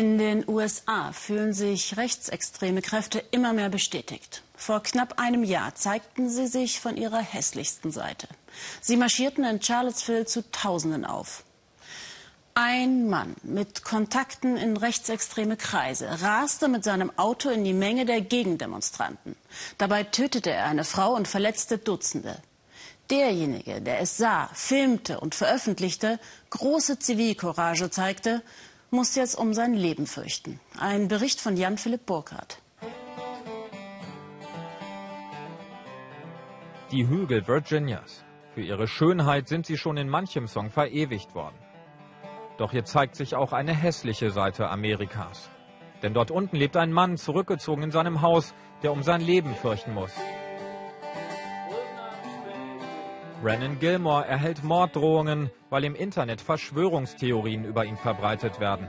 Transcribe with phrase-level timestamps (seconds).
[0.00, 4.42] In den USA fühlen sich rechtsextreme Kräfte immer mehr bestätigt.
[4.56, 8.26] Vor knapp einem Jahr zeigten sie sich von ihrer hässlichsten Seite.
[8.80, 11.44] Sie marschierten in Charlottesville zu Tausenden auf.
[12.54, 18.22] Ein Mann mit Kontakten in rechtsextreme Kreise raste mit seinem Auto in die Menge der
[18.22, 19.36] Gegendemonstranten.
[19.76, 22.40] Dabei tötete er eine Frau und verletzte Dutzende.
[23.10, 28.40] Derjenige, der es sah, filmte und veröffentlichte, große Zivilcourage zeigte,
[28.90, 30.60] muss jetzt um sein Leben fürchten.
[30.78, 32.60] Ein Bericht von Jan-Philipp Burkhardt.
[36.90, 38.24] Die Hügel Virginias.
[38.54, 41.56] Für ihre Schönheit sind sie schon in manchem Song verewigt worden.
[42.58, 45.50] Doch hier zeigt sich auch eine hässliche Seite Amerikas.
[46.02, 49.94] Denn dort unten lebt ein Mann zurückgezogen in seinem Haus, der um sein Leben fürchten
[49.94, 50.12] muss.
[53.42, 58.86] Brennan Gilmore erhält Morddrohungen, weil im Internet Verschwörungstheorien über ihn verbreitet werden.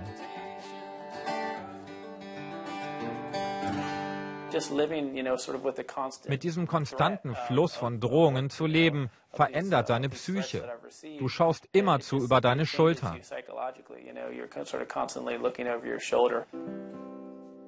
[6.28, 10.70] Mit diesem konstanten Fluss von Drohungen zu leben, verändert deine Psyche.
[11.18, 13.16] Du schaust immerzu über deine Schulter.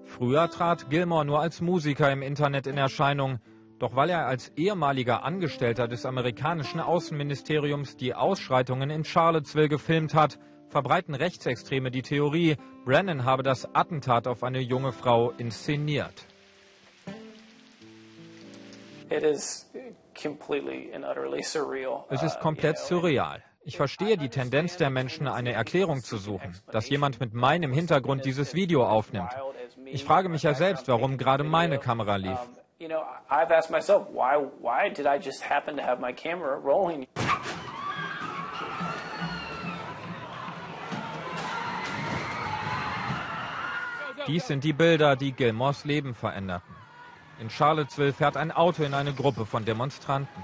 [0.04, 3.40] Früher trat Gilmore nur als Musiker im Internet in Erscheinung.
[3.84, 10.40] Doch weil er als ehemaliger Angestellter des amerikanischen Außenministeriums die Ausschreitungen in Charlottesville gefilmt hat,
[10.70, 16.14] verbreiten Rechtsextreme die Theorie, Brennan habe das Attentat auf eine junge Frau inszeniert.
[19.10, 19.68] Es
[22.24, 23.44] ist komplett surreal.
[23.66, 28.24] Ich verstehe die Tendenz der Menschen, eine Erklärung zu suchen, dass jemand mit meinem Hintergrund
[28.24, 29.34] dieses Video aufnimmt.
[29.88, 32.40] Ich frage mich ja selbst, warum gerade meine Kamera lief
[32.84, 36.60] you know, I've asked myself, why, why did I just happen to have my camera
[36.60, 37.08] rolling?
[44.28, 46.76] Dies sind die Bilder, die Gilmores Leben veränderten.
[47.40, 50.44] In Charlottesville fährt ein Auto in eine Gruppe von Demonstranten.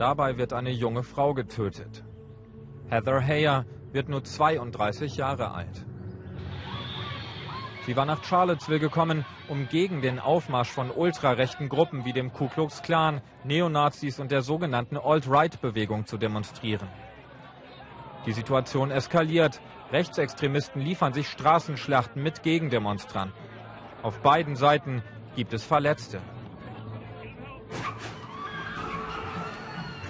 [0.00, 2.04] Dabei wird eine junge Frau getötet.
[2.88, 5.84] Heather Heyer wird nur 32 Jahre alt.
[7.84, 12.48] Sie war nach Charlottesville gekommen, um gegen den Aufmarsch von ultrarechten Gruppen wie dem Ku
[12.48, 16.88] Klux Klan, Neonazis und der sogenannten Alt-Right-Bewegung zu demonstrieren.
[18.24, 19.60] Die Situation eskaliert.
[19.92, 23.36] Rechtsextremisten liefern sich Straßenschlachten mit Gegendemonstranten.
[24.02, 25.02] Auf beiden Seiten
[25.36, 26.22] gibt es Verletzte.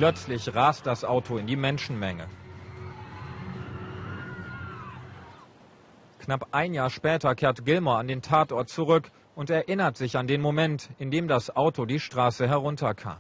[0.01, 2.27] Plötzlich rast das Auto in die Menschenmenge.
[6.21, 10.41] Knapp ein Jahr später kehrt Gilmore an den Tatort zurück und erinnert sich an den
[10.41, 13.19] Moment, in dem das Auto die Straße herunterkam.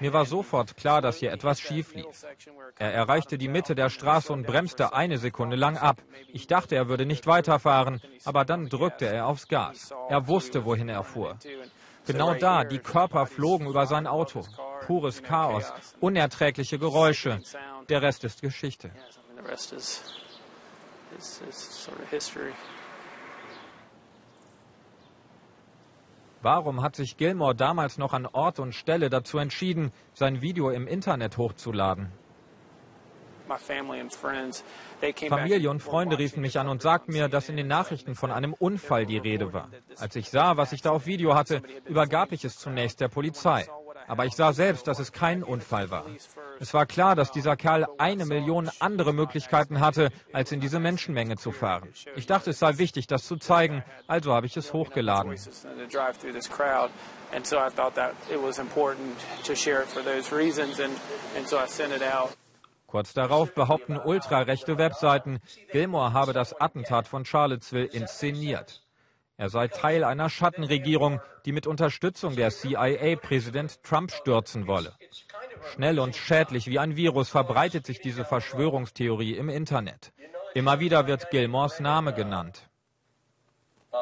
[0.00, 2.26] Mir war sofort klar, dass hier etwas schief lief.
[2.78, 6.02] Er erreichte die Mitte der Straße und bremste eine Sekunde lang ab.
[6.32, 9.94] Ich dachte, er würde nicht weiterfahren, aber dann drückte er aufs Gas.
[10.08, 11.38] Er wusste, wohin er fuhr.
[12.06, 14.44] Genau da, die Körper flogen über sein Auto.
[14.86, 17.40] Pures Chaos, unerträgliche Geräusche.
[17.88, 18.90] Der Rest ist Geschichte.
[26.42, 30.86] Warum hat sich Gilmore damals noch an Ort und Stelle dazu entschieden, sein Video im
[30.86, 32.12] Internet hochzuladen?
[35.28, 38.52] Familie und Freunde riefen mich an und sagten mir, dass in den Nachrichten von einem
[38.52, 39.68] Unfall die Rede war.
[39.98, 43.66] Als ich sah, was ich da auf Video hatte, übergab ich es zunächst der Polizei.
[44.08, 46.04] Aber ich sah selbst, dass es kein Unfall war.
[46.60, 51.36] Es war klar, dass dieser Kerl eine Million andere Möglichkeiten hatte, als in diese Menschenmenge
[51.36, 51.88] zu fahren.
[52.14, 55.34] Ich dachte, es sei wichtig, das zu zeigen, also habe ich es hochgeladen.
[57.32, 60.92] And so I thought that it was important to share it for those reasons, and,
[61.36, 62.36] and so I sent it out.
[62.96, 65.38] Kurz darauf behaupten ultrarechte Webseiten,
[65.70, 68.80] Gilmore habe das Attentat von Charlottesville inszeniert.
[69.36, 74.94] Er sei Teil einer Schattenregierung, die mit Unterstützung der CIA Präsident Trump stürzen wolle.
[75.74, 80.14] Schnell und schädlich wie ein Virus verbreitet sich diese Verschwörungstheorie im Internet.
[80.54, 82.62] Immer wieder wird Gilmores Name genannt.
[83.92, 83.98] Uh,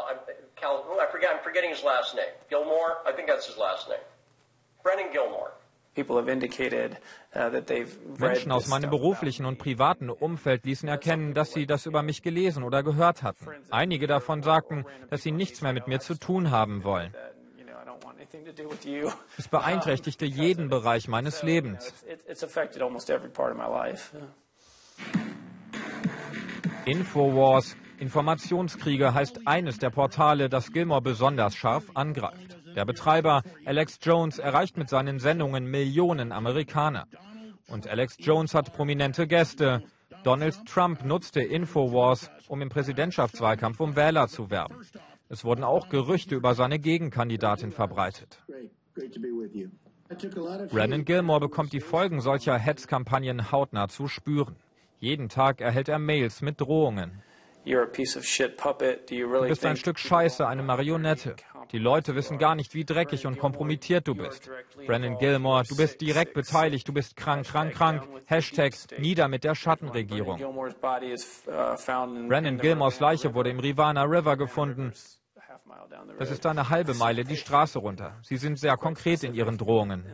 [4.85, 5.51] Brennan Gilmore.
[5.97, 7.51] Uh,
[8.19, 12.65] Menschen aus meinem beruflichen und privaten Umfeld ließen erkennen, dass sie das über mich gelesen
[12.65, 13.47] oder gehört hatten.
[13.71, 17.15] Einige davon sagten, dass sie nichts mehr mit mir zu tun haben wollen.
[19.39, 21.93] Es beeinträchtigte jeden Bereich meines Lebens.
[26.87, 32.59] Infowars Informationskriege heißt eines der Portale, das Gilmore besonders scharf angreift.
[32.75, 37.07] Der Betreiber Alex Jones erreicht mit seinen Sendungen Millionen Amerikaner.
[37.69, 39.83] Und Alex Jones hat prominente Gäste.
[40.25, 44.77] Donald Trump nutzte Infowars, um im Präsidentschaftswahlkampf um Wähler zu werben.
[45.29, 48.43] Es wurden auch Gerüchte über seine Gegenkandidatin verbreitet.
[50.71, 54.57] Brennan Gilmore bekommt die Folgen solcher Hetzkampagnen hautnah zu spüren.
[55.01, 57.23] Jeden Tag erhält er Mails mit Drohungen.
[57.65, 57.87] Du
[59.49, 61.37] bist ein Stück Scheiße, eine Marionette.
[61.73, 64.51] Die Leute wissen gar nicht, wie dreckig und kompromittiert du bist.
[64.87, 68.03] Brennan Gilmore, du bist direkt beteiligt, du bist krank, krank, krank.
[68.27, 70.39] Hashtag nieder mit der Schattenregierung.
[72.29, 74.93] Brennan Gilmores Leiche wurde im Rivana River gefunden.
[76.19, 78.17] Das ist eine halbe Meile die Straße runter.
[78.23, 80.05] Sie sind sehr konkret in ihren Drohungen.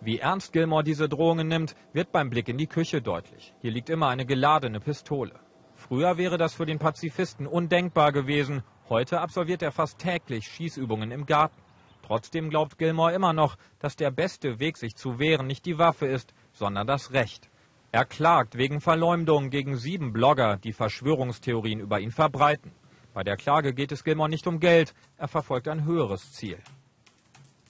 [0.00, 3.54] Wie ernst Gilmore diese Drohungen nimmt, wird beim Blick in die Küche deutlich.
[3.60, 5.40] Hier liegt immer eine geladene Pistole.
[5.74, 8.62] Früher wäre das für den Pazifisten undenkbar gewesen.
[8.88, 11.60] Heute absolviert er fast täglich Schießübungen im Garten.
[12.06, 16.06] Trotzdem glaubt Gilmore immer noch, dass der beste Weg, sich zu wehren, nicht die Waffe
[16.06, 17.50] ist, sondern das Recht.
[17.90, 22.70] Er klagt wegen Verleumdung gegen sieben Blogger, die Verschwörungstheorien über ihn verbreiten.
[23.12, 26.58] Bei der Klage geht es Gilmore nicht um Geld, er verfolgt ein höheres Ziel.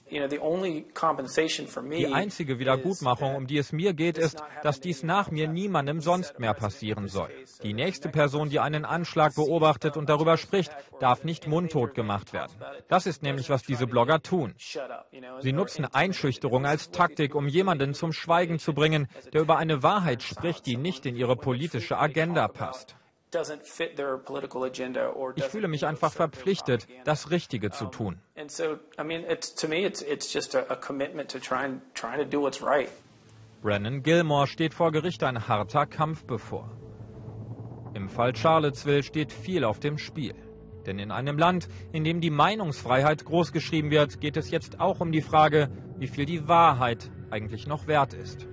[0.09, 6.39] Die einzige Wiedergutmachung, um die es mir geht, ist, dass dies nach mir niemandem sonst
[6.39, 7.29] mehr passieren soll.
[7.63, 12.53] Die nächste Person, die einen Anschlag beobachtet und darüber spricht, darf nicht mundtot gemacht werden.
[12.87, 14.55] Das ist nämlich, was diese Blogger tun.
[15.39, 20.23] Sie nutzen Einschüchterung als Taktik, um jemanden zum Schweigen zu bringen, der über eine Wahrheit
[20.23, 22.95] spricht, die nicht in ihre politische Agenda passt.
[25.35, 28.19] Ich fühle mich einfach verpflichtet, das Richtige zu tun.
[33.61, 36.71] Brennan Gilmore steht vor Gericht ein harter Kampf bevor.
[37.93, 40.35] Im Fall Charlottesville steht viel auf dem Spiel.
[40.85, 45.11] Denn in einem Land, in dem die Meinungsfreiheit großgeschrieben wird, geht es jetzt auch um
[45.11, 48.47] die Frage, wie viel die Wahrheit eigentlich noch wert ist.